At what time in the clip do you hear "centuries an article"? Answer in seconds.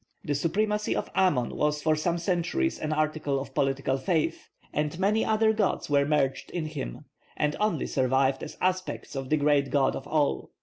2.17-3.39